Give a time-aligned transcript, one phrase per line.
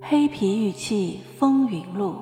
[0.00, 2.14] 黑皮玉器风云录，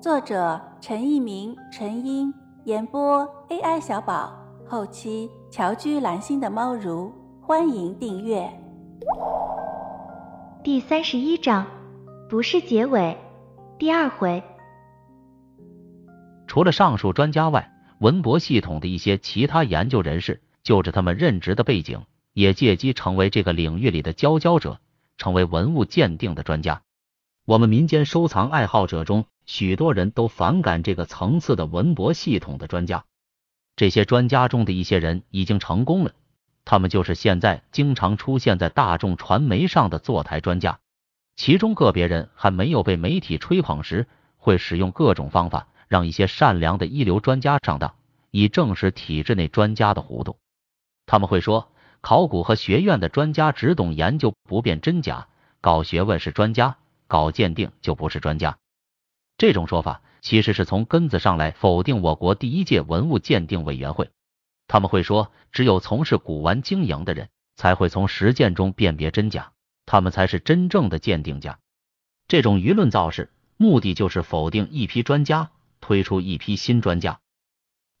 [0.00, 2.32] 作者陈一鸣、陈英，
[2.64, 4.32] 演播 AI 小宝，
[4.64, 8.48] 后期乔居蓝心的猫如，欢迎订阅。
[10.62, 11.66] 第三十一章，
[12.30, 13.18] 不是结尾，
[13.80, 14.40] 第二回。
[16.46, 17.68] 除了上述专家外，
[17.98, 22.00] 文博系统的一些其他研究人士，就着他们任职的背景，
[22.32, 24.78] 也借机成为这个领域里的佼佼者。
[25.18, 26.82] 成为文物鉴定的专家，
[27.44, 33.04] 我们民间收藏爱好者中，许多人都反感这个层次的文博系统的专家。
[33.74, 36.12] 这些专家中的一些人已经成功了，
[36.64, 40.78] 他们就是现在经常出现在大众传媒上的坐台专家。
[41.36, 44.06] 其中个别人还没有被媒体吹捧时，
[44.36, 47.94] 会使用各种方法让一些善良的一流专家上当，
[48.30, 50.38] 以证实体制内专家的糊涂。
[51.06, 51.72] 他们会说。
[52.00, 55.28] 考古和学院的专家只懂研究，不辨真假；
[55.60, 58.58] 搞学问是专家，搞鉴定就不是专家。
[59.36, 64.10] 这种说法其实是从根子上来否定我国第一届文物鉴定委员会。
[64.66, 69.52] 他们会说，只有从事古玩经营的人才会从实践中辨别真假，
[69.86, 71.58] 他们才是真正的鉴定家。
[72.26, 77.20] 这种舆论造势，目的就是否定一批专家，推出一批新专家。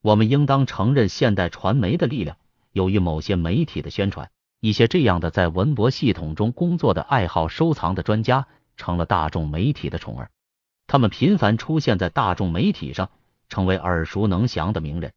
[0.02, 2.36] 我们应当承认现代传媒的力量。
[2.78, 10.30] 由于某些媒体的宣传，一些这样的在文博系统中工作的爱好收藏的专家，成了大众媒体的宠儿。
[10.86, 13.10] 他们频繁出现在大众媒体上，
[13.48, 15.12] 成为耳熟能详的名人。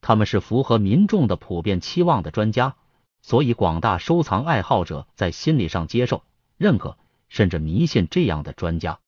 [0.00, 2.76] 他们是符合民众的普遍期望的专家，
[3.22, 6.22] 所以广大收藏爱好者在心理上接受、
[6.58, 6.96] 认可，
[7.28, 9.00] 甚至迷信这样的专家。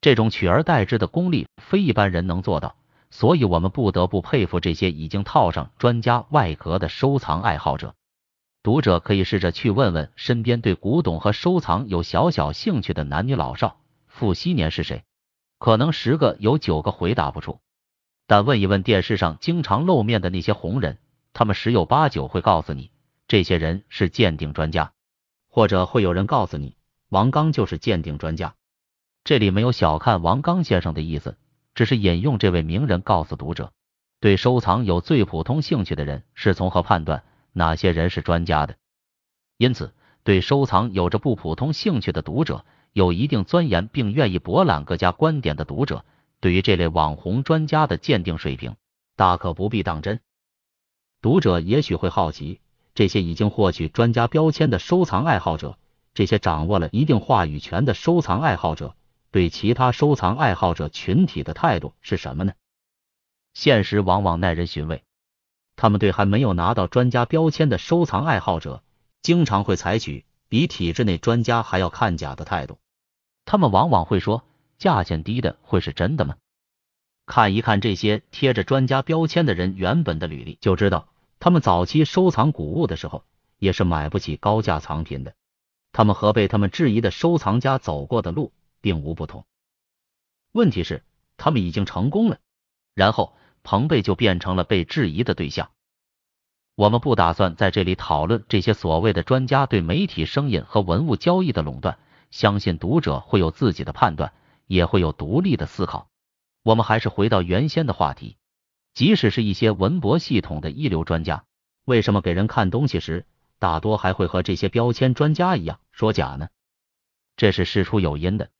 [0.00, 2.74] 这种取而代之的功力，非一般人能做到。
[3.10, 7.94] 所以，我们不得不佩服这些已经套上专家外壳的收藏爱好者。
[8.62, 15.04] 读者可以试着去问问身边对古董和收藏有小小兴趣的男女老少，傅熹年是谁？
[15.58, 17.60] 可能十个有九个回答不出。
[18.26, 20.98] 但问一问电视上经常露面的那些红人，
[21.32, 22.90] 他们十有八九会告诉你，
[23.26, 24.92] 这些人是鉴定专家，
[25.48, 26.76] 或者会有人告诉你，
[27.08, 28.54] 王刚就是鉴定专家。
[29.24, 31.38] 这里没有小看王刚先生的意思。
[31.78, 33.70] 只是引用这位名人告诉读者，
[34.18, 37.22] 对收藏有最普通兴趣的人是从何判断
[37.52, 38.74] 哪些人是专家的？
[39.58, 39.94] 因此，
[40.24, 46.04] 对收藏有着不普通兴趣的读者，有一定钻研并愿意博览各家观点的读者，
[46.40, 48.74] 对于这类网红专家的鉴定水平，
[49.14, 50.18] 大可不必当真。
[51.22, 52.58] 读者也许会好奇，
[52.92, 55.78] 这些已经获取专家标签的收藏爱好者，
[56.12, 58.96] 这些掌握了一定话语权的收藏爱好者。
[59.30, 62.52] 对其他收藏爱好者群体的态度是什么呢？
[63.54, 65.04] 现实往往耐人寻味。
[65.76, 68.82] 他们对还没有拿到专家标签的收藏爱好者，
[69.22, 72.78] 经常会采取比体制内专家还要看假的态度。
[73.44, 74.44] 他们往往会说
[74.78, 76.36] ：“价钱低的会是真的吗？”
[77.26, 81.08] 看一看这些贴着专家标签的人原本的履历，就知道
[81.38, 83.24] 他们早期收藏古物的时候，
[83.58, 85.34] 也是买不起高价藏品的。
[85.92, 88.52] 他们和被他们质疑的收藏家走过的路。
[88.80, 89.46] 并无不同。
[90.52, 91.04] 问题是，
[91.36, 92.38] 他们已经成功了，
[92.94, 95.70] 然后彭贝就变成了被质疑的对象。
[96.74, 101.98] 我们不打算在这里讨论这些所谓的专家对媒体声音和文物交易的垄断，
[102.30, 104.32] 相信读者会有自己的判断，
[104.66, 106.08] 也会有独立的思考。
[106.62, 108.36] 我们还是回到原先的话题，
[108.94, 111.44] 即使是一些文博系统的一流专家，
[111.84, 113.26] 为什么给人看东西时，
[113.58, 116.48] 大多还会和这些标签专家一样说假呢？
[117.36, 118.50] 这是事出有因的。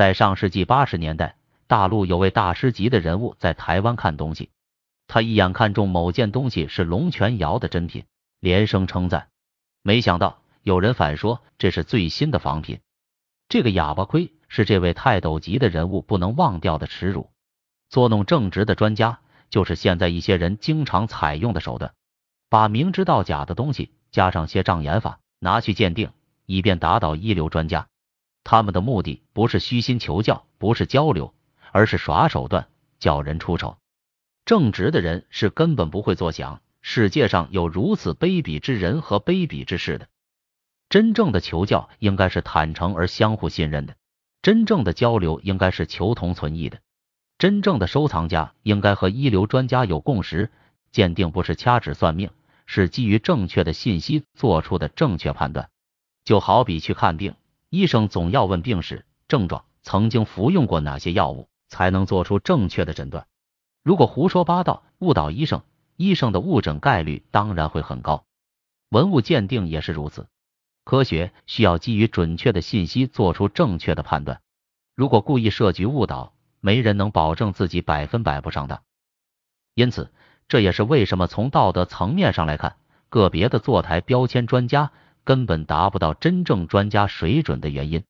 [0.00, 4.48] 在上世纪八十年代，大陆有位大师级的人物在台湾看东西，
[5.06, 8.06] 他一眼看中某件东西是龙泉窑的珍品，
[8.38, 9.28] 连声称赞。
[9.82, 12.80] 没想到有人反说这是最新的仿品，
[13.50, 17.28] 这个哑巴亏是这位泰斗级的人物不能忘掉的耻辱。
[17.90, 19.18] 作弄正直的专家，
[19.50, 21.92] 就是现在一些人经常采用的手段，
[22.48, 26.10] 把明知道假的东西加上些障眼法拿去鉴定，
[26.46, 27.86] 以便打倒一流专家。
[28.44, 31.34] 他们的目的不是虚心求教，不是交流，
[31.72, 33.78] 而是耍手段，叫人出丑。
[34.44, 40.08] 正直的人是根本不会作想，世界上有如此卑鄙之人和卑鄙之事的。
[40.88, 43.94] 真正的求教应该是坦诚而相互信任的，
[44.42, 46.80] 真正的交流应该是求同存异的。
[47.38, 50.50] 真正的收藏家应该和一流专家有共识，
[50.90, 52.30] 鉴定不是掐指算命，
[52.66, 55.70] 是基于正确的信息做出的正确判断。
[56.24, 57.34] 就好比去看病。
[57.70, 63.28] 医生总要问病史、症状，曾经服用过哪些药物，才能做出正确的诊断。
[63.84, 65.62] 如果胡说八道，误导医生，
[65.96, 68.24] 医生的误诊概率当然会很高。
[68.88, 70.26] 文物鉴定也是如此，
[70.82, 74.40] 科学需要基于准确的信息做出正确的判断。
[74.96, 78.82] 如果故意设局误导，没人能保证自己百分百不上当。
[79.74, 80.10] 因此，
[80.48, 82.74] 这也是为什么从道德层面上来看，
[83.08, 84.90] 个别的坐台标签专家
[85.24, 88.04] 根本达不到真正专家水准的原因。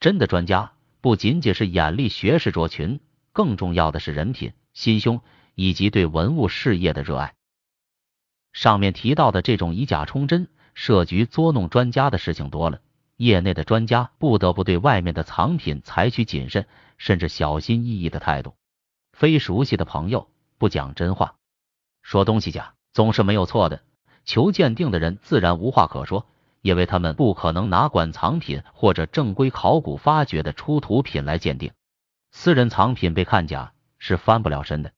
[0.00, 3.00] 真的专家不仅仅是眼力、学识卓群，
[3.32, 5.20] 更重要的是人品、心胸
[5.54, 7.34] 以及对文物事业的热爱。
[8.52, 12.80] 上面提到的这种以假充真、设局捉弄专家的事情多了，
[13.16, 16.66] 业内的专家不得不对外面的藏品采取谨慎
[16.96, 18.54] 甚至小心翼翼的态度。
[19.12, 21.34] 非熟悉的朋友不讲真话，
[22.02, 23.82] 说东西假总是没有错的。
[24.24, 26.26] 求鉴定的人自然无话可说，
[26.60, 31.72] 因为他们不可能拿馆藏品或者正规考古发掘的出土品来鉴定。
[32.30, 34.92] 私人藏品被看假是翻不了身的。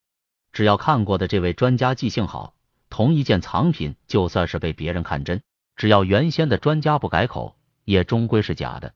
[0.52, 2.54] 只要看过的这位专家记性好。
[2.92, 5.42] 同一件藏品，就算是被别人看真，
[5.76, 7.54] 只要原先的专家不改口，
[7.84, 8.94] 也终归是假的。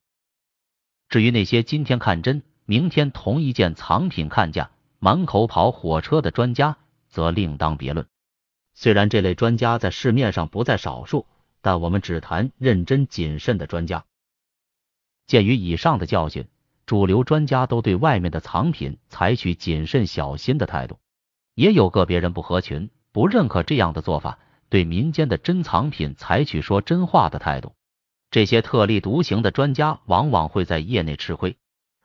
[1.09, 6.77] 至于那些今天看真，明天同一件藏品看假，满口跑火车的专家，
[7.09, 8.05] 则另当别论。
[8.75, 11.29] 虽然这类专家在市面上不在少数，
[11.65, 14.05] 但我们只谈认真谨慎的专家。
[15.27, 16.47] 鉴于以上的教训，
[16.85, 20.99] 主流专家都对外面的藏品采取谨慎小心的态度，
[21.55, 22.91] 也有个别人不合群。
[23.13, 24.39] 不认可这样的做法，
[24.69, 27.75] 对民间的珍藏品采取说真话的态度。
[28.31, 31.57] 这些特立独行的专家往往会在业内吃亏，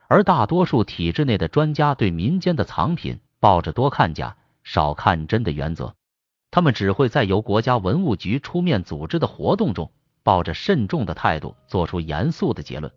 [0.07, 5.95] 而大多数体制内的专家对民间的藏品抱着多看假、少看真的原则，
[6.51, 9.91] 他们只会在由国家文物局出面组织的活动中，
[10.23, 12.91] 抱着慎重的态度做出严肃的结论。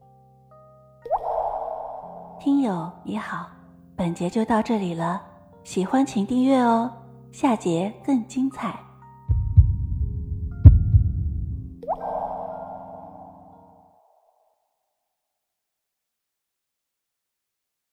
[2.40, 3.46] 听友你好，
[3.94, 5.22] 本节就到这里了，
[5.64, 6.90] 喜欢请订阅哦。
[7.30, 8.78] 下节更精彩。